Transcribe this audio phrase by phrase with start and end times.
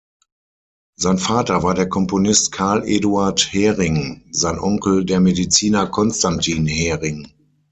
[0.97, 7.31] Sein Vater war der Komponist Carl Eduard Hering, sein Onkel der Mediziner Constantin Hering.